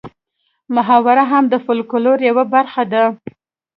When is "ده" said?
2.91-3.03